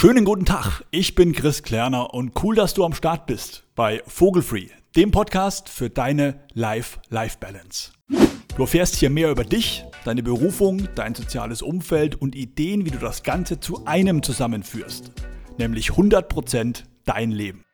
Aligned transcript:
Schönen 0.00 0.24
guten 0.24 0.44
Tag, 0.44 0.84
ich 0.92 1.16
bin 1.16 1.32
Chris 1.32 1.64
Klerner 1.64 2.14
und 2.14 2.40
cool, 2.44 2.54
dass 2.54 2.72
du 2.72 2.84
am 2.84 2.94
Start 2.94 3.26
bist 3.26 3.64
bei 3.74 4.00
Vogelfree, 4.06 4.68
dem 4.94 5.10
Podcast 5.10 5.68
für 5.68 5.90
deine 5.90 6.38
Life-Life-Balance. 6.54 7.90
Du 8.06 8.62
erfährst 8.62 8.94
hier 8.94 9.10
mehr 9.10 9.28
über 9.28 9.42
dich, 9.42 9.84
deine 10.04 10.22
Berufung, 10.22 10.86
dein 10.94 11.16
soziales 11.16 11.62
Umfeld 11.62 12.14
und 12.14 12.36
Ideen, 12.36 12.86
wie 12.86 12.92
du 12.92 12.98
das 12.98 13.24
Ganze 13.24 13.58
zu 13.58 13.86
einem 13.86 14.22
zusammenführst, 14.22 15.10
nämlich 15.58 15.90
100% 15.90 16.84
dein 17.04 17.32
Leben. 17.32 17.64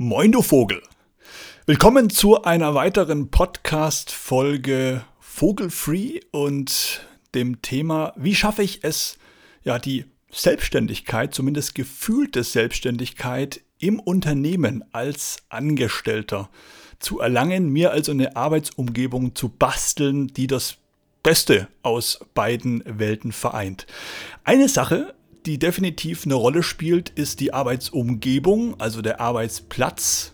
Moin 0.00 0.30
du 0.30 0.42
Vogel. 0.42 0.80
Willkommen 1.66 2.08
zu 2.08 2.44
einer 2.44 2.72
weiteren 2.76 3.32
Podcast-Folge 3.32 5.04
Vogelfree 5.18 6.20
und 6.30 7.04
dem 7.34 7.62
Thema, 7.62 8.12
wie 8.14 8.36
schaffe 8.36 8.62
ich 8.62 8.84
es, 8.84 9.18
ja, 9.64 9.80
die 9.80 10.04
Selbstständigkeit, 10.30 11.34
zumindest 11.34 11.74
gefühlte 11.74 12.44
Selbstständigkeit 12.44 13.60
im 13.80 13.98
Unternehmen 13.98 14.84
als 14.92 15.38
Angestellter 15.48 16.48
zu 17.00 17.18
erlangen, 17.18 17.68
mir 17.70 17.90
also 17.90 18.12
eine 18.12 18.36
Arbeitsumgebung 18.36 19.34
zu 19.34 19.48
basteln, 19.48 20.28
die 20.28 20.46
das 20.46 20.76
Beste 21.24 21.66
aus 21.82 22.20
beiden 22.34 22.84
Welten 22.86 23.32
vereint. 23.32 23.88
Eine 24.44 24.68
Sache 24.68 25.16
die 25.46 25.58
definitiv 25.58 26.24
eine 26.24 26.34
Rolle 26.34 26.62
spielt, 26.62 27.10
ist 27.10 27.40
die 27.40 27.52
Arbeitsumgebung, 27.52 28.78
also 28.80 29.02
der 29.02 29.20
Arbeitsplatz 29.20 30.32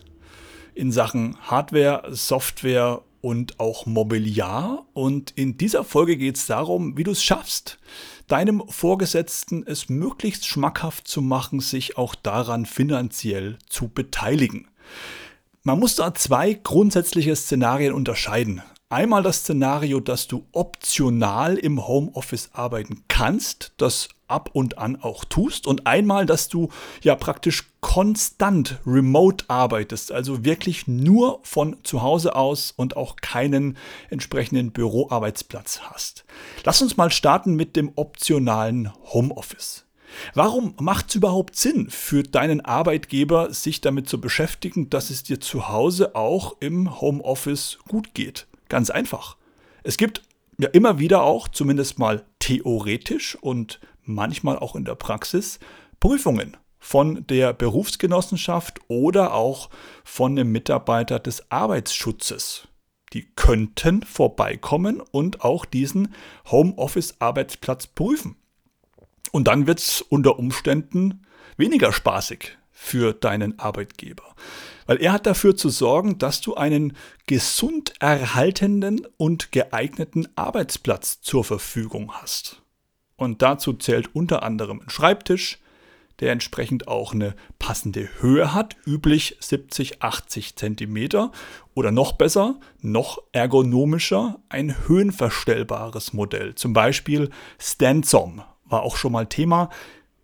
in 0.73 0.91
Sachen 0.91 1.37
Hardware, 1.41 2.03
Software 2.11 3.01
und 3.21 3.59
auch 3.59 3.85
Mobiliar. 3.85 4.85
Und 4.93 5.31
in 5.31 5.57
dieser 5.57 5.83
Folge 5.83 6.17
geht 6.17 6.37
es 6.37 6.45
darum, 6.45 6.97
wie 6.97 7.03
du 7.03 7.11
es 7.11 7.23
schaffst, 7.23 7.79
deinem 8.27 8.63
Vorgesetzten 8.67 9.65
es 9.65 9.89
möglichst 9.89 10.45
schmackhaft 10.45 11.07
zu 11.07 11.21
machen, 11.21 11.59
sich 11.59 11.97
auch 11.97 12.13
daran 12.13 12.65
finanziell 12.65 13.57
zu 13.67 13.87
beteiligen. 13.87 14.67
Man 15.63 15.79
muss 15.79 15.95
da 15.95 16.13
zwei 16.13 16.53
grundsätzliche 16.53 17.35
Szenarien 17.35 17.93
unterscheiden. 17.93 18.61
Einmal 18.89 19.23
das 19.23 19.37
Szenario, 19.37 19.99
dass 19.99 20.27
du 20.27 20.45
optional 20.51 21.57
im 21.57 21.87
Homeoffice 21.87 22.51
arbeiten 22.53 23.03
kannst, 23.07 23.73
das 23.77 24.09
ab 24.27 24.51
und 24.53 24.77
an 24.77 24.95
auch 25.01 25.25
tust 25.25 25.65
und 25.65 25.87
einmal, 25.87 26.27
dass 26.27 26.49
du 26.49 26.69
ja 27.01 27.15
praktisch 27.15 27.63
konstant 27.81 28.79
remote 28.85 29.45
arbeitest, 29.47 30.11
also 30.11 30.45
wirklich 30.45 30.85
nur 30.85 31.39
von 31.41 31.77
zu 31.81 32.03
Hause 32.03 32.35
aus 32.35 32.75
und 32.75 32.95
auch 32.95 33.15
keinen 33.15 33.75
entsprechenden 34.11 34.71
Büroarbeitsplatz 34.71 35.79
hast. 35.81 36.23
Lass 36.63 36.83
uns 36.83 36.95
mal 36.95 37.09
starten 37.09 37.55
mit 37.55 37.75
dem 37.75 37.91
optionalen 37.95 38.91
Homeoffice. 39.05 39.85
Warum 40.35 40.75
macht 40.79 41.09
es 41.09 41.15
überhaupt 41.15 41.55
Sinn 41.55 41.89
für 41.89 42.21
deinen 42.21 42.61
Arbeitgeber, 42.61 43.51
sich 43.51 43.81
damit 43.81 44.07
zu 44.07 44.21
beschäftigen, 44.21 44.91
dass 44.91 45.09
es 45.09 45.23
dir 45.23 45.41
zu 45.41 45.69
Hause 45.69 46.15
auch 46.15 46.57
im 46.59 47.01
Homeoffice 47.01 47.79
gut 47.87 48.13
geht? 48.13 48.45
Ganz 48.69 48.89
einfach. 48.89 49.37
Es 49.83 49.97
gibt 49.97 50.23
ja 50.57 50.69
immer 50.69 50.99
wieder 50.99 51.23
auch, 51.23 51.47
zumindest 51.47 51.99
mal 51.99 52.25
theoretisch 52.39 53.35
und 53.35 53.79
manchmal 54.03 54.57
auch 54.57 54.75
in 54.75 54.85
der 54.85 54.95
Praxis, 54.95 55.59
Prüfungen 55.99 56.57
von 56.79 57.25
der 57.27 57.53
Berufsgenossenschaft 57.53 58.79
oder 58.87 59.33
auch 59.33 59.69
von 60.03 60.33
einem 60.33 60.51
Mitarbeiter 60.51 61.19
des 61.19 61.51
Arbeitsschutzes. 61.51 62.67
Die 63.13 63.31
könnten 63.35 64.03
vorbeikommen 64.03 65.01
und 65.01 65.41
auch 65.41 65.65
diesen 65.65 66.13
Homeoffice-Arbeitsplatz 66.51 67.87
prüfen. 67.87 68.35
Und 69.31 69.47
dann 69.47 69.67
wird 69.67 69.79
es 69.79 70.01
unter 70.01 70.37
Umständen 70.37 71.25
weniger 71.57 71.91
spaßig 71.91 72.57
für 72.77 73.13
deinen 73.13 73.57
Arbeitgeber. 73.57 74.35
Weil 74.85 75.01
er 75.01 75.13
hat 75.13 75.25
dafür 75.25 75.55
zu 75.55 75.69
sorgen, 75.69 76.19
dass 76.19 76.41
du 76.41 76.53
einen 76.53 76.95
gesund 77.25 77.93
erhaltenen 77.99 79.07
und 79.17 79.51
geeigneten 79.51 80.27
Arbeitsplatz 80.35 81.21
zur 81.21 81.43
Verfügung 81.43 82.11
hast. 82.11 82.61
Und 83.15 83.41
dazu 83.41 83.73
zählt 83.73 84.13
unter 84.13 84.43
anderem 84.43 84.81
ein 84.81 84.89
Schreibtisch, 84.89 85.59
der 86.19 86.31
entsprechend 86.31 86.87
auch 86.87 87.13
eine 87.13 87.35
passende 87.59 88.09
Höhe 88.19 88.53
hat, 88.53 88.75
üblich 88.85 89.37
70, 89.39 90.01
80 90.01 90.55
Zentimeter 90.55 91.31
oder 91.73 91.91
noch 91.91 92.13
besser, 92.13 92.59
noch 92.81 93.23
ergonomischer, 93.31 94.39
ein 94.49 94.87
höhenverstellbares 94.87 96.13
Modell. 96.13 96.55
Zum 96.55 96.73
Beispiel 96.73 97.29
Stansom 97.57 98.43
war 98.65 98.83
auch 98.83 98.97
schon 98.97 99.13
mal 99.13 99.27
Thema, 99.27 99.69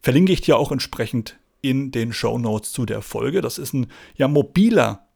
verlinke 0.01 0.33
ich 0.33 0.41
dir 0.41 0.57
auch 0.57 0.71
entsprechend 0.71 1.37
in 1.61 1.91
den 1.91 2.13
Show 2.13 2.37
Notes 2.37 2.71
zu 2.71 2.85
der 2.85 3.01
Folge. 3.01 3.41
Das 3.41 3.57
ist 3.57 3.73
ein 3.73 3.87
ja 4.15 4.27
mobiler 4.27 5.07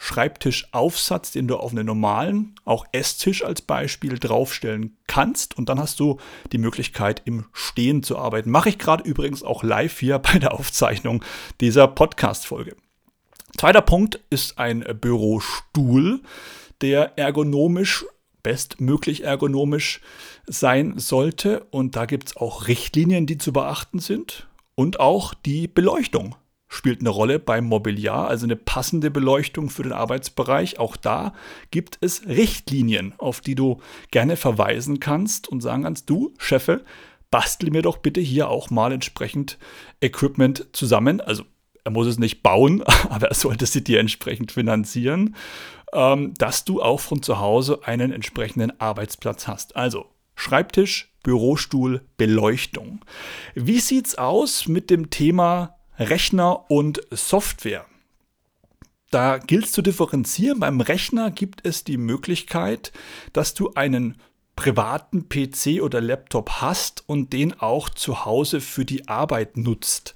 Schreibtischaufsatz, 0.00 1.32
den 1.32 1.48
du 1.48 1.56
auf 1.56 1.72
einen 1.72 1.86
normalen, 1.86 2.54
auch 2.64 2.86
Esstisch 2.92 3.44
als 3.44 3.62
Beispiel 3.62 4.18
draufstellen 4.18 4.96
kannst. 5.08 5.58
Und 5.58 5.68
dann 5.68 5.80
hast 5.80 5.98
du 5.98 6.18
die 6.52 6.58
Möglichkeit, 6.58 7.22
im 7.24 7.46
Stehen 7.52 8.04
zu 8.04 8.16
arbeiten. 8.16 8.50
Mache 8.50 8.68
ich 8.68 8.78
gerade 8.78 9.02
übrigens 9.02 9.42
auch 9.42 9.64
live 9.64 9.98
hier 9.98 10.18
bei 10.20 10.38
der 10.38 10.54
Aufzeichnung 10.54 11.24
dieser 11.60 11.88
Podcast-Folge. 11.88 12.76
Zweiter 13.56 13.82
Punkt 13.82 14.20
ist 14.30 14.58
ein 14.58 14.84
Bürostuhl, 15.00 16.20
der 16.80 17.18
ergonomisch, 17.18 18.06
bestmöglich 18.44 19.24
ergonomisch 19.24 20.00
sein 20.46 20.96
sollte. 20.96 21.66
Und 21.70 21.96
da 21.96 22.06
gibt 22.06 22.28
es 22.28 22.36
auch 22.36 22.68
Richtlinien, 22.68 23.26
die 23.26 23.36
zu 23.36 23.52
beachten 23.52 23.98
sind. 23.98 24.46
Und 24.78 25.00
auch 25.00 25.34
die 25.34 25.66
Beleuchtung 25.66 26.36
spielt 26.68 27.00
eine 27.00 27.08
Rolle 27.08 27.40
beim 27.40 27.64
Mobiliar, 27.64 28.28
also 28.28 28.46
eine 28.46 28.54
passende 28.54 29.10
Beleuchtung 29.10 29.70
für 29.70 29.82
den 29.82 29.90
Arbeitsbereich. 29.90 30.78
Auch 30.78 30.94
da 30.94 31.32
gibt 31.72 31.98
es 32.00 32.28
Richtlinien, 32.28 33.12
auf 33.18 33.40
die 33.40 33.56
du 33.56 33.80
gerne 34.12 34.36
verweisen 34.36 35.00
kannst 35.00 35.48
und 35.48 35.62
sagen 35.62 35.82
kannst, 35.82 36.08
du, 36.08 36.32
Chefe, 36.38 36.84
bastel 37.28 37.72
mir 37.72 37.82
doch 37.82 37.96
bitte 37.96 38.20
hier 38.20 38.50
auch 38.50 38.70
mal 38.70 38.92
entsprechend 38.92 39.58
Equipment 40.00 40.68
zusammen. 40.70 41.20
Also 41.20 41.42
er 41.82 41.90
muss 41.90 42.06
es 42.06 42.20
nicht 42.20 42.44
bauen, 42.44 42.84
aber 43.08 43.30
er 43.30 43.34
sollte 43.34 43.66
sie 43.66 43.82
dir 43.82 43.98
entsprechend 43.98 44.52
finanzieren, 44.52 45.34
ähm, 45.92 46.34
dass 46.34 46.64
du 46.64 46.80
auch 46.80 47.00
von 47.00 47.20
zu 47.20 47.40
Hause 47.40 47.80
einen 47.82 48.12
entsprechenden 48.12 48.78
Arbeitsplatz 48.78 49.48
hast. 49.48 49.74
Also 49.74 50.06
Schreibtisch, 50.40 51.12
Bürostuhl, 51.22 52.02
Beleuchtung. 52.16 53.04
Wie 53.54 53.80
sieht's 53.80 54.16
aus 54.16 54.68
mit 54.68 54.90
dem 54.90 55.10
Thema 55.10 55.78
Rechner 55.98 56.70
und 56.70 57.00
Software. 57.10 57.84
Da 59.10 59.38
gilt 59.38 59.64
es 59.64 59.72
zu 59.72 59.82
differenzieren. 59.82 60.60
Beim 60.60 60.80
Rechner 60.80 61.30
gibt 61.30 61.66
es 61.66 61.82
die 61.82 61.96
Möglichkeit, 61.96 62.92
dass 63.32 63.54
du 63.54 63.72
einen 63.74 64.20
privaten 64.54 65.28
PC 65.28 65.82
oder 65.82 66.00
Laptop 66.00 66.60
hast 66.60 67.08
und 67.08 67.32
den 67.32 67.58
auch 67.58 67.88
zu 67.88 68.24
Hause 68.24 68.60
für 68.60 68.84
die 68.84 69.08
Arbeit 69.08 69.56
nutzt 69.56 70.14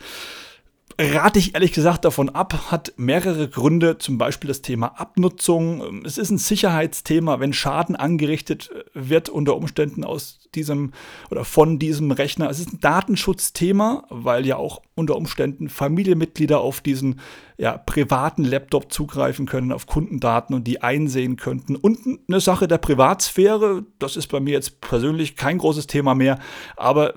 rate 1.11 1.39
ich 1.39 1.55
ehrlich 1.55 1.73
gesagt 1.73 2.05
davon 2.05 2.29
ab, 2.29 2.71
hat 2.71 2.93
mehrere 2.97 3.49
Gründe, 3.49 3.99
zum 3.99 4.19
Beispiel 4.19 4.49
das 4.49 4.63
Thema 4.63 4.99
Abnutzung. 4.99 6.05
Es 6.05 6.19
ist 6.19 6.31
ein 6.31 6.39
Sicherheitsthema, 6.39 7.41
wenn 7.41 7.53
Schaden 7.53 7.97
angerichtet 7.97 8.71
wird 8.95 9.29
unter 9.29 9.57
Umständen 9.57 10.05
aus 10.05 10.49
diesem 10.55 10.93
oder 11.31 11.45
von 11.45 11.79
diesem 11.79 12.11
Rechner. 12.11 12.51
Es 12.51 12.61
ist 12.61 12.73
ein 12.73 12.81
Datenschutzthema, 12.81 14.05
weil 14.11 14.47
ja 14.47 14.57
auch 14.57 14.83
unter 14.95 15.17
Umständen 15.17 15.69
Familienmitglieder 15.69 16.61
auf 16.61 16.81
diesen 16.81 17.21
ja, 17.57 17.79
privaten 17.79 18.45
Laptop 18.45 18.93
zugreifen 18.93 19.47
können, 19.47 19.73
auf 19.73 19.87
Kundendaten 19.87 20.55
und 20.55 20.65
die 20.65 20.83
einsehen 20.83 21.37
könnten. 21.37 21.77
Und 21.77 21.99
eine 22.29 22.41
Sache 22.41 22.69
der 22.69 22.79
Privatsphäre, 22.79 23.85
das 23.99 24.17
ist 24.17 24.27
bei 24.29 24.41
mir 24.41 24.53
jetzt 24.53 24.81
persönlich 24.81 25.37
kein 25.37 25.59
großes 25.59 25.87
Thema 25.87 26.15
mehr, 26.15 26.39
aber 26.77 27.15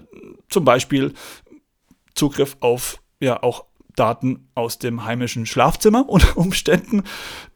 zum 0.49 0.65
Beispiel 0.65 1.13
Zugriff 2.13 2.55
auf 2.61 3.01
ja 3.19 3.41
auch 3.43 3.65
Daten 3.95 4.47
aus 4.55 4.79
dem 4.79 5.05
heimischen 5.05 5.45
Schlafzimmer 5.45 6.07
unter 6.07 6.37
Umständen, 6.37 7.03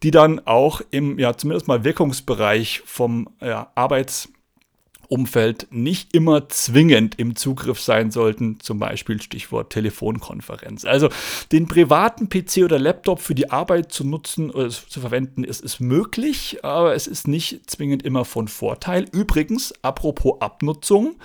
die 0.04 0.12
dann 0.12 0.40
auch 0.46 0.82
im, 0.92 1.20
ja, 1.20 1.36
zumindest 1.38 1.68
mal 1.68 1.84
Wirkungsbereich 1.84 2.82
vom 2.86 3.30
ja, 3.42 3.72
Arbeitsumfeld 3.76 5.68
nicht 5.72 6.16
immer 6.16 6.50
zwingend 6.50 7.20
im 7.20 7.36
Zugriff 7.36 7.82
sein 7.82 8.12
sollten, 8.12 8.60
zum 8.60 8.80
Beispiel 8.80 9.22
Stichwort 9.22 9.72
Telefonkonferenz. 9.72 10.86
Also 10.86 11.10
den 11.52 11.68
privaten 11.68 12.30
PC 12.30 12.64
oder 12.64 12.80
Laptop 12.80 13.20
für 13.20 13.36
die 13.36 13.52
Arbeit 13.52 13.92
zu 13.92 14.06
nutzen 14.06 14.50
oder 14.50 14.70
zu 14.70 15.02
verwenden, 15.02 15.44
ist, 15.44 15.62
ist 15.62 15.80
möglich, 15.80 16.64
aber 16.64 16.96
es 16.96 17.08
ist 17.08 17.28
nicht 17.28 17.70
zwingend 17.70 18.04
immer 18.04 18.24
von 18.26 18.48
Vorteil. 18.48 19.06
Übrigens, 19.12 19.74
apropos 19.82 20.42
Abnutzung, 20.42 21.18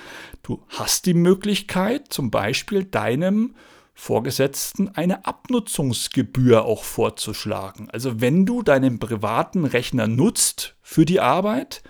du 0.43 0.63
hast 0.69 1.07
die 1.07 1.15
Möglichkeit, 1.15 2.13
zum 2.13 2.31
Beispiel 2.31 2.85
deinem 2.85 3.55
Vorgesetzten 3.95 4.89
eine 4.89 5.25
Abnutzungsgebühr 5.25 6.65
auch 6.65 6.83
vorzuschlagen. 6.83 7.89
Also 7.91 8.21
wenn 8.21 8.45
du 8.45 8.63
deinen 8.63 8.99
privaten 8.99 9.65
Rechner 9.65 10.09
nutzt 10.09 10.77
für 10.83 11.05
die 11.05 11.21
Arbeit, 11.21 11.83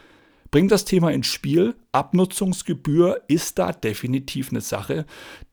bringt 0.51 0.71
das 0.71 0.85
Thema 0.85 1.11
ins 1.11 1.27
Spiel. 1.27 1.75
Abnutzungsgebühr 1.93 3.23
ist 3.27 3.59
da 3.59 3.73
definitiv 3.73 4.51
eine 4.51 4.61
Sache, 4.61 5.06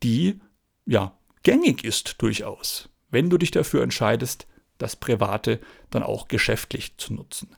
die 0.04 0.40
ja 0.86 1.18
gängig 1.44 1.84
ist 1.84 2.22
durchaus, 2.22 2.90
wenn 3.10 3.30
du 3.30 3.38
dich 3.38 3.52
dafür 3.52 3.82
entscheidest, 3.82 4.46
das 4.78 4.96
Private 4.96 5.60
dann 5.90 6.04
auch 6.04 6.28
geschäftlich 6.28 6.98
zu 6.98 7.14
nutzen. 7.14 7.56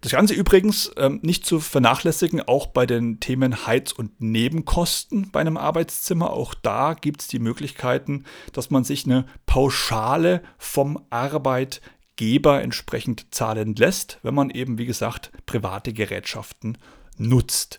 Das 0.00 0.12
Ganze 0.12 0.32
übrigens 0.32 0.90
ähm, 0.96 1.20
nicht 1.22 1.44
zu 1.44 1.60
vernachlässigen, 1.60 2.40
auch 2.40 2.68
bei 2.68 2.86
den 2.86 3.20
Themen 3.20 3.66
Heiz- 3.66 3.92
und 3.92 4.18
Nebenkosten 4.20 5.30
bei 5.30 5.40
einem 5.40 5.58
Arbeitszimmer. 5.58 6.30
Auch 6.30 6.54
da 6.54 6.94
gibt 6.94 7.20
es 7.20 7.28
die 7.28 7.38
Möglichkeiten, 7.38 8.24
dass 8.54 8.70
man 8.70 8.82
sich 8.82 9.04
eine 9.04 9.26
Pauschale 9.44 10.42
vom 10.56 11.04
Arbeitgeber 11.10 12.62
entsprechend 12.62 13.34
zahlen 13.34 13.74
lässt, 13.74 14.18
wenn 14.22 14.34
man 14.34 14.48
eben, 14.48 14.78
wie 14.78 14.86
gesagt, 14.86 15.32
private 15.44 15.92
Gerätschaften 15.92 16.78
nutzt. 17.18 17.78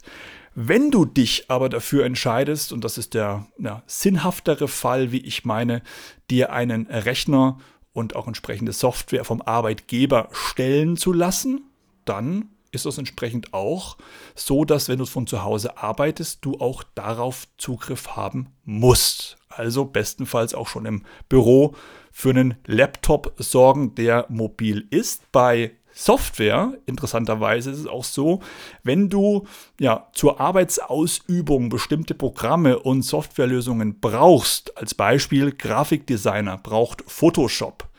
Wenn 0.54 0.92
du 0.92 1.06
dich 1.06 1.50
aber 1.50 1.70
dafür 1.70 2.06
entscheidest, 2.06 2.72
und 2.72 2.84
das 2.84 3.00
ist 3.00 3.16
der 3.16 3.48
ja, 3.58 3.82
sinnhaftere 3.88 4.68
Fall, 4.68 5.12
wie 5.12 5.22
ich 5.22 5.44
meine, 5.44 5.82
dir 6.30 6.52
einen 6.52 6.86
Rechner 6.86 7.58
und 7.94 8.16
auch 8.16 8.28
entsprechende 8.28 8.74
Software 8.74 9.26
vom 9.26 9.42
Arbeitgeber 9.42 10.30
stellen 10.34 10.98
zu 10.98 11.14
lassen, 11.14 11.71
dann 12.06 12.50
ist 12.72 12.86
es 12.86 12.98
entsprechend 12.98 13.54
auch 13.54 13.98
so, 14.34 14.64
dass 14.66 14.88
wenn 14.88 15.00
du 15.00 15.06
von 15.06 15.28
zu 15.28 15.44
Hause 15.44 15.78
arbeitest, 15.78 16.44
du 16.46 16.60
auch 16.60 16.84
darauf 16.96 17.48
Zugriff 17.58 18.16
haben 18.16 18.54
musst. 18.64 19.38
Also 19.50 19.86
bestenfalls 19.86 20.54
auch 20.54 20.68
schon 20.68 20.86
im 20.86 21.04
Büro 21.28 21.76
für 22.12 22.30
einen 22.30 22.56
Laptop 22.66 23.34
sorgen, 23.38 23.96
der 23.96 24.26
mobil 24.30 24.88
ist. 24.90 25.30
Bei 25.32 25.72
Software, 25.94 26.78
interessanterweise 26.86 27.72
ist 27.72 27.80
es 27.80 27.88
auch 27.88 28.06
so, 28.06 28.40
wenn 28.84 29.10
du 29.10 29.46
ja 29.80 30.08
zur 30.14 30.40
Arbeitsausübung 30.40 31.68
bestimmte 31.68 32.14
Programme 32.16 32.80
und 32.80 33.02
Softwarelösungen 33.02 34.00
brauchst, 34.00 34.78
als 34.78 34.96
Beispiel 34.96 35.52
Grafikdesigner 35.52 36.58
braucht 36.58 37.04
Photoshop, 37.08 37.90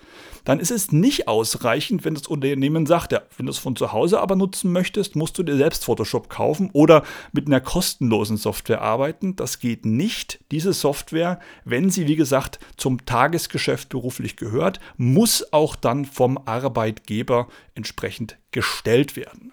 dann 0.45 0.61
ist 0.61 0.71
es 0.71 0.93
nicht 0.93 1.29
ausreichend, 1.29 2.05
wenn 2.05 2.15
das 2.15 2.27
Unternehmen 2.27 2.87
sagt, 2.87 3.13
ja, 3.13 3.23
wenn 3.37 3.47
du 3.47 3.53
es 3.53 3.59
von 3.59 3.77
zu 3.77 3.93
Hause 3.93 4.21
aber 4.21 4.37
nutzen 4.37 4.73
möchtest, 4.73 5.17
musst 5.17 5.39
du 5.39 5.43
dir 5.43 5.57
selbst 5.57 5.85
Photoshop 5.85 6.29
kaufen 6.29 6.71
oder 6.73 7.05
mit 7.33 7.47
einer 7.47 7.61
kostenlosen 7.61 8.37
Software 8.37 8.83
arbeiten. 8.83 9.37
Das 9.37 9.59
geht 9.59 9.87
nicht. 9.87 10.41
Diese 10.51 10.73
Software, 10.73 11.41
wenn 11.65 11.91
sie, 11.91 12.07
wie 12.07 12.17
gesagt, 12.17 12.59
zum 12.77 13.05
Tagesgeschäft 13.07 13.89
beruflich 13.91 14.37
gehört, 14.37 14.81
muss 14.97 15.53
auch 15.53 15.77
dann 15.77 16.05
vom 16.05 16.39
Arbeitgeber 16.47 17.49
entsprechend 17.75 18.39
gestellt 18.51 19.17
werden. 19.17 19.53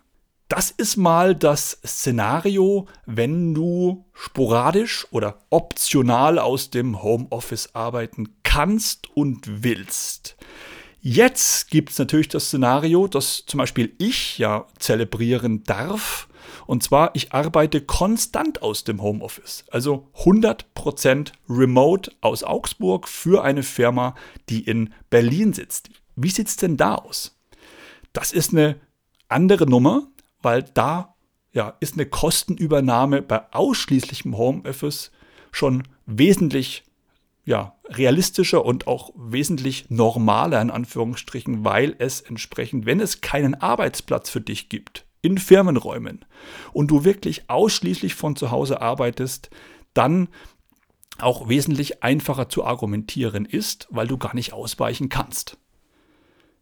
Das 0.50 0.71
ist 0.71 0.97
mal 0.97 1.36
das 1.36 1.77
Szenario, 1.86 2.88
wenn 3.06 3.53
du 3.53 4.06
sporadisch 4.13 5.06
oder 5.12 5.38
optional 5.51 6.39
aus 6.39 6.71
dem 6.71 7.03
Homeoffice 7.03 7.75
arbeiten 7.75 8.36
kannst 8.41 9.15
und 9.15 9.63
willst. 9.63 10.38
Jetzt 11.01 11.69
gibt 11.69 11.92
es 11.92 12.00
natürlich 12.00 12.28
das 12.28 12.48
Szenario, 12.48 13.07
das 13.07 13.46
zum 13.46 13.57
Beispiel 13.57 13.94
ich 13.98 14.38
ja 14.38 14.66
zelebrieren 14.78 15.63
darf. 15.63 16.28
Und 16.68 16.84
zwar, 16.84 17.16
ich 17.16 17.31
arbeite 17.31 17.81
konstant 17.81 18.62
aus 18.62 18.84
dem 18.84 19.01
Homeoffice. 19.01 19.63
Also 19.72 20.10
100% 20.18 21.31
remote 21.50 22.12
aus 22.22 22.44
Augsburg 22.44 23.07
für 23.07 23.44
eine 23.44 23.63
Firma, 23.63 24.13
die 24.50 24.63
in 24.63 24.94
Berlin 25.10 25.54
sitzt. 25.54 25.90
Wie 26.16 26.30
sieht 26.30 26.48
es 26.48 26.57
denn 26.57 26.75
da 26.75 26.96
aus? 26.96 27.40
Das 28.12 28.34
ist 28.34 28.51
eine 28.51 28.75
andere 29.30 29.68
Nummer, 29.68 30.07
weil 30.42 30.63
da 30.63 31.16
ja, 31.54 31.75
ist 31.80 31.94
eine 31.94 32.06
Kostenübernahme 32.06 33.22
bei 33.22 33.51
ausschließlichem 33.54 34.38
Homeoffice 34.38 35.12
schon 35.51 35.84
wesentlich 36.06 36.84
ja, 37.46 37.75
realistischer 37.89 38.63
und 38.63 38.88
auch 38.88 39.12
wesentlich 39.15 39.89
normaler 39.89 40.62
in 40.62 40.69
Anführungsstrichen, 40.69 41.65
weil 41.65 41.95
es 41.97 42.21
entsprechend, 42.21 42.86
wenn 42.86 43.00
es 43.00 43.21
keinen 43.21 43.56
Arbeitsplatz 43.56 44.30
für 44.30 44.41
dich 44.41 44.69
gibt, 44.69 45.06
in 45.21 45.38
Firmenräumen 45.38 46.25
und 46.71 46.89
du 46.89 47.03
wirklich 47.03 47.50
ausschließlich 47.50 48.15
von 48.15 48.36
zu 48.36 48.51
Hause 48.51 48.81
arbeitest, 48.81 49.50
dann 49.94 50.30
auch 51.18 51.50
wesentlich 51.50 52.03
einfacher 52.03 52.47
zu 52.47 52.63
argumentieren 52.63 53.45
ist, 53.45 53.88
weil 53.89 54.07
du 54.07 54.18
gar 54.18 54.36
nicht 54.36 54.53
ausweichen 54.53 55.09
kannst. 55.09 55.57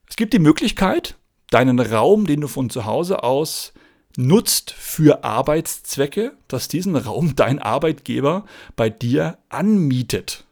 Es 0.09 0.15
gibt 0.15 0.33
die 0.33 0.39
Möglichkeit, 0.39 1.18
deinen 1.51 1.79
Raum, 1.79 2.25
den 2.25 2.41
du 2.41 2.47
von 2.47 2.69
zu 2.69 2.85
Hause 2.85 3.24
aus 3.24 3.74
nutzt 4.18 4.71
für 4.71 5.24
Arbeitszwecke, 5.24 6.35
dass 6.47 6.68
diesen 6.68 6.95
Raum 6.95 7.35
dein 7.35 7.59
Arbeitgeber 7.59 8.45
bei 8.75 8.89
dir 8.89 9.38
anmietet 9.50 10.47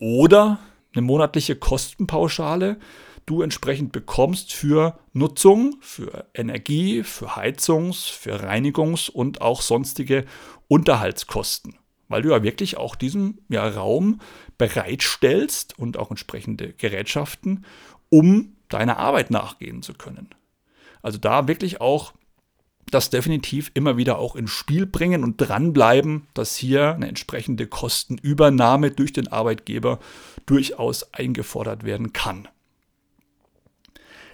oder 0.00 0.58
eine 0.92 1.02
monatliche 1.02 1.54
Kostenpauschale 1.54 2.78
du 3.26 3.42
entsprechend 3.42 3.92
bekommst 3.92 4.52
für 4.52 4.98
Nutzung, 5.12 5.76
für 5.80 6.26
Energie, 6.34 7.04
für 7.04 7.36
Heizungs-, 7.36 8.10
für 8.10 8.42
Reinigungs- 8.42 9.08
und 9.08 9.40
auch 9.40 9.62
sonstige 9.62 10.24
Unterhaltskosten. 10.66 11.76
Weil 12.08 12.22
du 12.22 12.30
ja 12.30 12.42
wirklich 12.42 12.76
auch 12.76 12.96
diesen 12.96 13.40
ja, 13.48 13.68
Raum 13.68 14.20
bereitstellst 14.58 15.78
und 15.78 15.96
auch 15.96 16.10
entsprechende 16.10 16.72
Gerätschaften, 16.72 17.64
um 18.08 18.56
deiner 18.68 18.98
Arbeit 18.98 19.30
nachgehen 19.30 19.82
zu 19.82 19.94
können. 19.94 20.30
Also 21.02 21.18
da 21.18 21.46
wirklich 21.46 21.80
auch 21.80 22.12
das 22.90 23.10
definitiv 23.10 23.70
immer 23.74 23.96
wieder 23.96 24.18
auch 24.18 24.36
ins 24.36 24.50
Spiel 24.50 24.86
bringen 24.86 25.22
und 25.22 25.36
dranbleiben, 25.36 26.26
dass 26.34 26.56
hier 26.56 26.94
eine 26.94 27.08
entsprechende 27.08 27.66
Kostenübernahme 27.66 28.90
durch 28.90 29.12
den 29.12 29.28
Arbeitgeber 29.28 30.00
durchaus 30.46 31.14
eingefordert 31.14 31.84
werden 31.84 32.12
kann. 32.12 32.48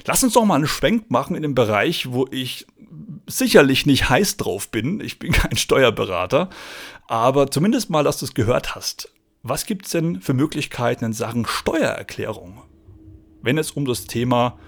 Lass 0.07 0.23
uns 0.23 0.35
doch 0.35 0.45
mal 0.45 0.55
einen 0.55 0.69
Schwenk 0.69 1.11
machen 1.11 1.37
in 1.37 1.43
dem 1.43 1.55
Bereich, 1.55 2.13
wo 2.13 2.27
ich 2.31 2.67
sicherlich 3.27 3.87
nicht 3.87 4.09
heiß 4.09 4.37
drauf 4.37 4.71
bin. 4.71 5.01
Ich 5.01 5.19
bin 5.19 5.33
kein 5.33 5.57
Steuerberater, 5.57 6.49
aber 7.09 7.51
zumindest 7.51 7.91
mal, 7.91 8.05
dass 8.05 8.19
du 8.19 8.25
es 8.25 8.35
gehört 8.35 8.75
hast. 8.75 9.13
Was 9.43 9.67
gibt 9.67 9.87
es 9.87 9.93
denn 9.93 10.21
für 10.21 10.33
Möglichkeiten 10.33 11.05
in 11.05 11.13
Sachen 11.13 11.45
Steuererklärung, 11.47 12.63
wenn 13.43 13.59
es 13.59 13.73
um 13.73 13.85
das 13.85 14.07
Thema 14.07 14.59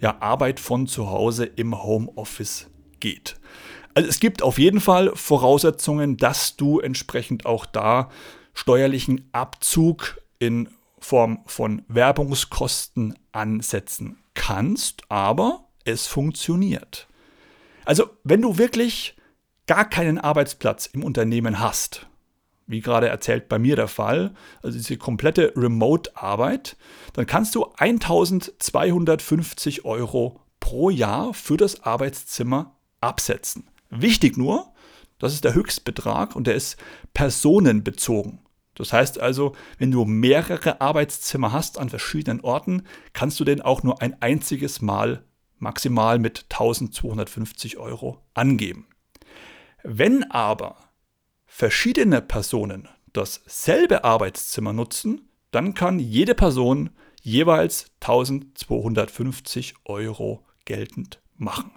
ja, 0.00 0.20
Arbeit 0.20 0.60
von 0.60 0.86
zu 0.86 1.10
Hause 1.10 1.44
im 1.44 1.82
Homeoffice 1.82 2.68
geht. 3.02 3.36
Also 3.94 4.08
es 4.08 4.20
gibt 4.20 4.42
auf 4.42 4.58
jeden 4.58 4.80
Fall 4.80 5.12
Voraussetzungen, 5.14 6.16
dass 6.16 6.56
du 6.56 6.80
entsprechend 6.80 7.44
auch 7.44 7.66
da 7.66 8.08
steuerlichen 8.54 9.28
Abzug 9.32 10.18
in 10.38 10.68
Form 10.98 11.40
von 11.46 11.82
Werbungskosten 11.88 13.18
ansetzen 13.32 14.18
kannst, 14.34 15.02
aber 15.10 15.68
es 15.84 16.06
funktioniert. 16.06 17.08
Also 17.84 18.08
wenn 18.24 18.40
du 18.40 18.56
wirklich 18.56 19.16
gar 19.66 19.88
keinen 19.88 20.18
Arbeitsplatz 20.18 20.86
im 20.86 21.04
Unternehmen 21.04 21.58
hast, 21.58 22.06
wie 22.66 22.80
gerade 22.80 23.08
erzählt 23.08 23.48
bei 23.48 23.58
mir 23.58 23.76
der 23.76 23.88
Fall, 23.88 24.32
also 24.62 24.78
diese 24.78 24.96
komplette 24.96 25.52
Remote-Arbeit, 25.56 26.76
dann 27.12 27.26
kannst 27.26 27.54
du 27.56 27.66
1250 27.76 29.84
Euro 29.84 30.40
pro 30.60 30.88
Jahr 30.88 31.34
für 31.34 31.56
das 31.56 31.82
Arbeitszimmer 31.82 32.76
absetzen. 33.02 33.68
Wichtig 33.90 34.36
nur, 34.36 34.72
das 35.18 35.34
ist 35.34 35.44
der 35.44 35.54
Höchstbetrag 35.54 36.34
und 36.34 36.46
der 36.46 36.54
ist 36.54 36.76
personenbezogen. 37.14 38.40
Das 38.74 38.92
heißt 38.92 39.20
also, 39.20 39.54
wenn 39.78 39.90
du 39.90 40.04
mehrere 40.04 40.80
Arbeitszimmer 40.80 41.52
hast 41.52 41.78
an 41.78 41.90
verschiedenen 41.90 42.40
Orten, 42.40 42.84
kannst 43.12 43.38
du 43.38 43.44
den 43.44 43.60
auch 43.60 43.82
nur 43.82 44.00
ein 44.00 44.20
einziges 44.22 44.80
Mal 44.80 45.24
maximal 45.58 46.18
mit 46.18 46.46
1250 46.50 47.76
Euro 47.76 48.18
angeben. 48.34 48.86
Wenn 49.84 50.30
aber 50.30 50.76
verschiedene 51.46 52.22
Personen 52.22 52.88
dasselbe 53.12 54.04
Arbeitszimmer 54.04 54.72
nutzen, 54.72 55.28
dann 55.50 55.74
kann 55.74 55.98
jede 55.98 56.34
Person 56.34 56.90
jeweils 57.20 57.92
1250 58.00 59.74
Euro 59.84 60.46
geltend 60.64 61.20
machen. 61.36 61.70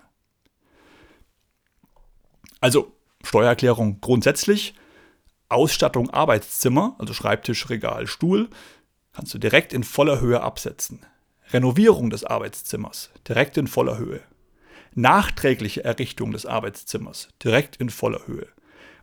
Also 2.61 2.93
Steuererklärung 3.23 3.99
grundsätzlich, 4.01 4.75
Ausstattung 5.49 6.09
Arbeitszimmer, 6.09 6.95
also 6.99 7.13
Schreibtisch, 7.13 7.69
Regal, 7.69 8.07
Stuhl, 8.07 8.49
kannst 9.13 9.33
du 9.33 9.37
direkt 9.37 9.73
in 9.73 9.83
voller 9.83 10.19
Höhe 10.19 10.41
absetzen. 10.41 11.05
Renovierung 11.51 12.09
des 12.09 12.23
Arbeitszimmers 12.23 13.11
direkt 13.27 13.57
in 13.57 13.67
voller 13.67 13.97
Höhe. 13.97 14.21
Nachträgliche 14.93 15.83
Errichtung 15.83 16.31
des 16.31 16.45
Arbeitszimmers 16.45 17.29
direkt 17.43 17.77
in 17.77 17.89
voller 17.89 18.27
Höhe. 18.27 18.47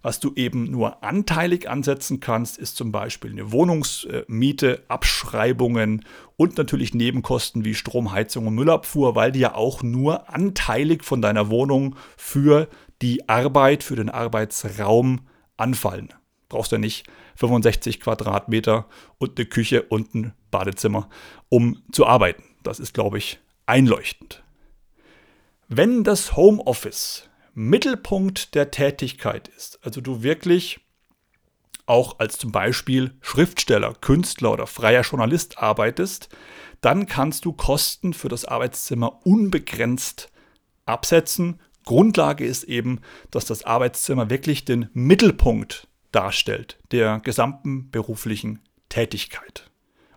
Was 0.03 0.19
du 0.19 0.33
eben 0.35 0.65
nur 0.65 1.05
anteilig 1.05 1.71
ansetzen 1.71 2.19
kannst, 2.19 2.59
ist 2.59 2.77
zum 2.77 2.91
Beispiel 2.91 3.31
eine 3.31 3.53
Wohnungsmiete, 3.53 4.83
Abschreibungen 4.89 6.05
und 6.37 6.59
natürlich 6.59 6.93
Nebenkosten 6.93 7.65
wie 7.65 7.75
Strom, 7.75 8.11
Heizung 8.11 8.49
und 8.49 8.57
Müllabfuhr, 8.57 9.15
weil 9.15 9.31
die 9.31 9.41
ja 9.41 9.55
auch 9.55 9.85
nur 9.85 10.29
anteilig 10.29 11.05
von 11.05 11.23
deiner 11.23 11.51
Wohnung 11.51 11.95
für 12.17 12.69
die 13.03 13.29
Arbeit, 13.29 13.83
für 13.83 13.97
den 13.97 14.09
Arbeitsraum 14.09 15.27
anfallen. 15.57 16.15
Brauchst 16.49 16.73
du 16.73 16.79
nicht 16.79 17.07
65 17.37 18.01
Quadratmeter 18.01 18.87
und 19.19 19.39
eine 19.39 19.47
Küche 19.47 19.83
und 19.83 20.15
ein 20.15 20.33
Badezimmer, 20.51 21.09
um 21.49 21.83
zu 21.93 22.07
arbeiten. 22.07 22.45
Das 22.63 22.79
ist, 22.79 22.95
glaube 22.95 23.19
ich, 23.19 23.41
einleuchtend. 23.67 24.43
Wenn 25.69 26.05
das 26.05 26.37
Homeoffice 26.37 27.29
Mittelpunkt 27.55 28.55
der 28.55 28.71
Tätigkeit 28.71 29.49
ist, 29.49 29.79
also 29.83 30.01
du 30.01 30.23
wirklich 30.23 30.81
auch 31.87 32.19
als 32.21 32.39
zum 32.39 32.53
Beispiel 32.53 33.13
Schriftsteller, 33.21 33.95
Künstler 33.95 34.53
oder 34.53 34.67
freier 34.67 35.03
Journalist 35.03 35.59
arbeitest, 35.59 36.29
dann 36.81 37.07
kannst 37.07 37.45
du 37.45 37.53
Kosten 37.53 38.15
für 38.15 38.29
das 38.29 38.45
Arbeitszimmer 38.45 39.21
unbegrenzt 39.25 40.31
absetzen. 40.85 41.61
Grundlage 41.85 42.45
ist 42.45 42.65
eben, 42.65 43.01
dass 43.31 43.45
das 43.45 43.65
Arbeitszimmer 43.65 44.31
wirklich 44.31 44.65
den 44.65 44.89
Mittelpunkt 44.93 45.89
darstellt 46.13 46.79
der 46.91 47.21
gesamten 47.21 47.91
beruflichen 47.91 48.61
Tätigkeit 48.89 49.71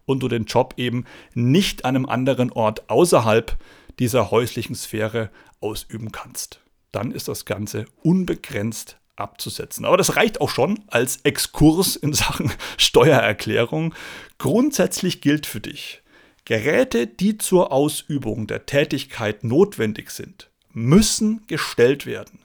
und 0.06 0.22
du 0.22 0.28
den 0.28 0.46
Job 0.46 0.74
eben 0.78 1.06
nicht 1.34 1.86
an 1.86 1.96
einem 1.96 2.06
anderen 2.06 2.52
Ort 2.52 2.90
außerhalb 2.90 3.58
dieser 4.00 4.30
häuslichen 4.30 4.76
Sphäre 4.76 5.30
ausüben 5.62 6.12
kannst 6.12 6.60
dann 6.96 7.12
ist 7.12 7.28
das 7.28 7.44
Ganze 7.44 7.86
unbegrenzt 8.04 8.98
abzusetzen. 9.18 9.86
Aber 9.86 9.98
das 9.98 10.16
reicht 10.16 10.40
auch 10.40 10.50
schon 10.50 10.80
als 10.88 11.18
Exkurs 11.18 11.96
in 11.98 12.14
Sachen 12.14 12.52
Steuererklärung. 12.78 13.94
Grundsätzlich 14.38 15.22
gilt 15.22 15.46
für 15.46 15.60
dich, 15.60 16.02
Geräte, 16.46 17.06
die 17.06 17.38
zur 17.38 17.72
Ausübung 17.72 18.48
der 18.48 18.66
Tätigkeit 18.66 19.44
notwendig 19.44 20.10
sind, 20.12 20.50
müssen 20.76 21.42
gestellt 21.48 22.06
werden. 22.06 22.40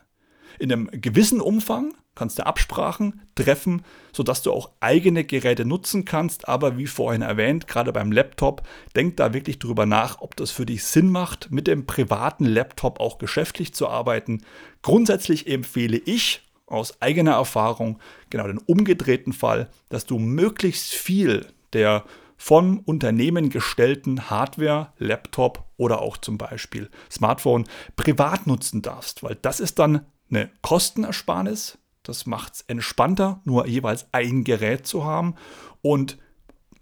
In 0.59 0.73
einem 0.73 0.91
gewissen 0.93 1.41
Umfang 1.41 1.95
kannst 2.15 2.39
du 2.39 2.47
Absprachen 2.47 3.23
treffen, 3.35 3.83
sodass 4.13 4.43
du 4.43 4.53
auch 4.53 4.73
eigene 4.81 5.25
Geräte 5.25 5.65
nutzen 5.65 6.05
kannst. 6.05 6.49
Aber 6.49 6.77
wie 6.77 6.87
vorhin 6.87 7.23
erwähnt, 7.23 7.67
gerade 7.67 7.93
beim 7.93 8.13
Laptop, 8.13 8.63
denk 8.95 9.17
da 9.17 9.33
wirklich 9.33 9.59
drüber 9.59 9.87
nach, 9.87 10.21
ob 10.21 10.37
das 10.37 10.51
für 10.51 10.67
dich 10.67 10.85
Sinn 10.85 11.11
macht, 11.11 11.51
mit 11.51 11.67
dem 11.67 11.87
privaten 11.87 12.45
Laptop 12.45 13.01
auch 13.01 13.19
geschäftlich 13.19 13.73
zu 13.73 13.89
arbeiten. 13.89 14.43
Grundsätzlich 14.83 15.47
empfehle 15.47 15.97
ich 15.97 16.43
aus 16.67 17.01
eigener 17.01 17.33
Erfahrung 17.33 17.99
genau 18.29 18.47
den 18.47 18.59
umgedrehten 18.59 19.33
Fall, 19.33 19.71
dass 19.89 20.07
du 20.07 20.19
möglichst 20.19 20.93
viel 20.93 21.47
der 21.73 22.05
vom 22.41 22.79
Unternehmen 22.79 23.51
gestellten 23.51 24.31
Hardware, 24.31 24.95
Laptop 24.97 25.63
oder 25.77 26.01
auch 26.01 26.17
zum 26.17 26.39
Beispiel 26.39 26.89
Smartphone 27.11 27.67
privat 27.97 28.47
nutzen 28.47 28.81
darfst, 28.81 29.23
weil 29.23 29.37
das 29.43 29.61
ist 29.61 29.79
dann 29.79 30.07
eine 30.31 30.49
Kostenersparnis, 30.63 31.77
das 32.03 32.25
macht 32.25 32.55
es 32.55 32.61
entspannter, 32.63 33.43
nur 33.45 33.67
jeweils 33.67 34.07
ein 34.13 34.43
Gerät 34.43 34.87
zu 34.87 35.05
haben. 35.05 35.35
Und 35.83 36.17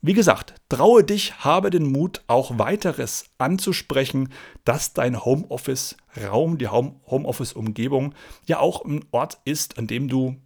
wie 0.00 0.12
gesagt, 0.12 0.54
traue 0.68 1.02
dich, 1.02 1.40
habe 1.40 1.70
den 1.70 1.90
Mut, 1.90 2.22
auch 2.28 2.56
weiteres 2.60 3.24
anzusprechen, 3.38 4.28
dass 4.64 4.94
dein 4.94 5.24
Homeoffice-Raum, 5.24 6.58
die 6.58 6.68
Homeoffice-Umgebung 6.68 8.14
ja 8.46 8.60
auch 8.60 8.84
ein 8.84 9.04
Ort 9.10 9.40
ist, 9.44 9.76
an 9.76 9.88
dem 9.88 10.06
du 10.06 10.36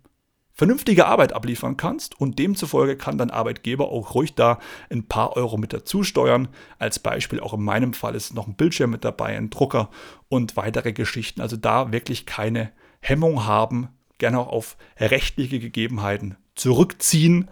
vernünftige 0.52 1.06
Arbeit 1.06 1.32
abliefern 1.32 1.76
kannst 1.76 2.20
und 2.20 2.38
demzufolge 2.38 2.96
kann 2.96 3.18
dein 3.18 3.30
Arbeitgeber 3.30 3.88
auch 3.88 4.14
ruhig 4.14 4.34
da 4.34 4.58
ein 4.90 5.08
paar 5.08 5.36
Euro 5.36 5.56
mit 5.56 5.72
dazu 5.72 6.02
steuern. 6.04 6.48
Als 6.78 6.98
Beispiel 6.98 7.40
auch 7.40 7.54
in 7.54 7.62
meinem 7.62 7.94
Fall 7.94 8.14
ist 8.14 8.34
noch 8.34 8.46
ein 8.46 8.54
Bildschirm 8.54 8.90
mit 8.90 9.04
dabei, 9.04 9.36
ein 9.36 9.50
Drucker 9.50 9.90
und 10.28 10.56
weitere 10.56 10.92
Geschichten. 10.92 11.40
Also 11.40 11.56
da 11.56 11.92
wirklich 11.92 12.26
keine 12.26 12.70
Hemmung 13.00 13.46
haben, 13.46 13.88
gerne 14.18 14.38
auch 14.38 14.48
auf 14.48 14.76
rechtliche 14.98 15.58
Gegebenheiten 15.58 16.36
zurückziehen. 16.54 17.48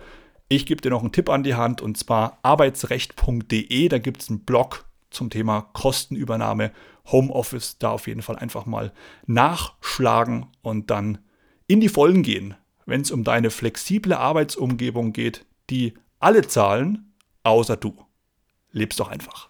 Ich 0.48 0.66
gebe 0.66 0.80
dir 0.80 0.90
noch 0.90 1.00
einen 1.00 1.12
Tipp 1.12 1.28
an 1.28 1.42
die 1.42 1.54
Hand 1.54 1.80
und 1.80 1.96
zwar 1.96 2.38
arbeitsrecht.de. 2.42 3.88
Da 3.88 3.98
gibt 3.98 4.22
es 4.22 4.28
einen 4.28 4.44
Blog 4.44 4.84
zum 5.10 5.30
Thema 5.30 5.62
Kostenübernahme, 5.72 6.72
Homeoffice. 7.10 7.78
Da 7.78 7.90
auf 7.90 8.06
jeden 8.06 8.22
Fall 8.22 8.36
einfach 8.36 8.66
mal 8.66 8.92
nachschlagen 9.26 10.46
und 10.62 10.90
dann 10.90 11.18
in 11.66 11.80
die 11.80 11.88
Vollen 11.88 12.22
gehen, 12.22 12.56
wenn 12.90 13.00
es 13.02 13.10
um 13.10 13.24
deine 13.24 13.50
flexible 13.50 14.14
Arbeitsumgebung 14.14 15.12
geht, 15.12 15.46
die 15.70 15.94
alle 16.18 16.46
zahlen, 16.46 17.14
außer 17.44 17.76
du. 17.76 17.96
Lebst 18.72 19.00
doch 19.00 19.08
einfach. 19.08 19.48